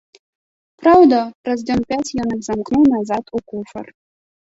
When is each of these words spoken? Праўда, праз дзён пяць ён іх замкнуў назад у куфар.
Праўда, 0.83 1.19
праз 1.45 1.59
дзён 1.69 1.81
пяць 1.95 2.15
ён 2.25 2.35
іх 2.39 2.43
замкнуў 2.51 2.91
назад 2.97 3.23
у 3.37 3.47
куфар. 3.51 3.85